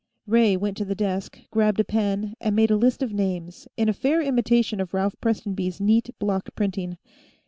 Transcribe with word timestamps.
Ray 0.25 0.57
went 0.57 0.77
to 0.77 0.85
the 0.85 0.95
desk, 0.95 1.37
grabbed 1.51 1.79
a 1.79 1.83
pen, 1.83 2.33
and 2.41 2.55
made 2.55 2.71
a 2.71 2.75
list 2.75 3.03
of 3.03 3.13
names, 3.13 3.67
in 3.77 3.87
a 3.87 3.93
fair 3.93 4.19
imitation 4.19 4.81
of 4.81 4.95
Ralph 4.95 5.13
Prestonby's 5.21 5.79
neat 5.79 6.09
block 6.17 6.49
printing. 6.55 6.97